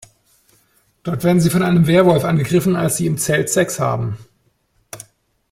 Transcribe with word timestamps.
Dort 1.03 1.23
werden 1.23 1.39
sie 1.39 1.51
von 1.51 1.61
einem 1.61 1.85
Werwolf 1.85 2.23
angegriffen 2.23 2.75
als 2.75 2.97
sie 2.97 3.05
im 3.05 3.19
Zelt 3.19 3.51
Sex 3.51 3.79
haben. 3.79 4.17